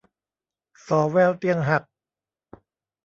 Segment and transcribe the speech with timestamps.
[0.87, 1.83] ส่อแววเตียงหัก